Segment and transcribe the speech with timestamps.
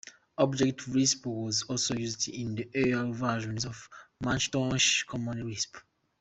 [0.39, 3.87] Object Lisp was also used in early versions of
[4.19, 5.77] Macintosh Common Lisp.